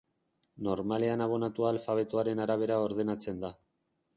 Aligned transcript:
Normalean 0.67 1.21
abonatua 1.27 1.69
alfabetoaren 1.73 2.43
arabera 2.47 2.81
ordenatzen 2.87 3.45
da. 3.45 3.57